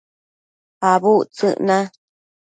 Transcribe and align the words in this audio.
Abudtsëc 0.91 1.57
na 1.67 1.77